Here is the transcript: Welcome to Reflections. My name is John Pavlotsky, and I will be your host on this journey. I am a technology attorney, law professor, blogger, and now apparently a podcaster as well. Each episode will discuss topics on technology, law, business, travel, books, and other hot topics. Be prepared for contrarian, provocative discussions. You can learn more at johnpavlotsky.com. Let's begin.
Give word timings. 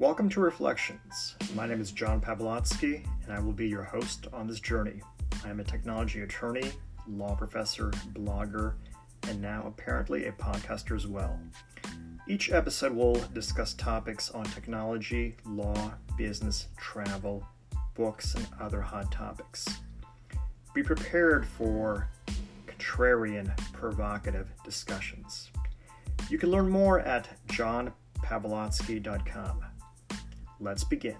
Welcome 0.00 0.28
to 0.30 0.40
Reflections. 0.40 1.36
My 1.54 1.68
name 1.68 1.80
is 1.80 1.92
John 1.92 2.20
Pavlotsky, 2.20 3.06
and 3.22 3.32
I 3.32 3.38
will 3.38 3.52
be 3.52 3.68
your 3.68 3.84
host 3.84 4.26
on 4.32 4.48
this 4.48 4.58
journey. 4.58 5.00
I 5.44 5.50
am 5.50 5.60
a 5.60 5.64
technology 5.64 6.22
attorney, 6.22 6.72
law 7.08 7.36
professor, 7.36 7.92
blogger, 8.12 8.74
and 9.28 9.40
now 9.40 9.62
apparently 9.68 10.26
a 10.26 10.32
podcaster 10.32 10.96
as 10.96 11.06
well. 11.06 11.38
Each 12.26 12.50
episode 12.50 12.92
will 12.92 13.14
discuss 13.34 13.72
topics 13.72 14.32
on 14.32 14.46
technology, 14.46 15.36
law, 15.46 15.92
business, 16.18 16.66
travel, 16.76 17.46
books, 17.94 18.34
and 18.34 18.48
other 18.60 18.80
hot 18.80 19.12
topics. 19.12 19.64
Be 20.74 20.82
prepared 20.82 21.46
for 21.46 22.08
contrarian, 22.66 23.56
provocative 23.72 24.48
discussions. 24.64 25.52
You 26.28 26.38
can 26.38 26.50
learn 26.50 26.68
more 26.68 26.98
at 26.98 27.28
johnpavlotsky.com. 27.46 29.64
Let's 30.60 30.84
begin. 30.84 31.16